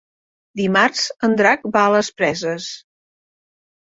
[0.59, 2.69] Dimarts en Drac va a les Preses.